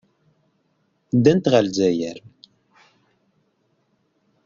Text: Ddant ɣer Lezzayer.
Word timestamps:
Ddant 1.15 1.49
ɣer 1.51 1.63
Lezzayer. 1.65 2.17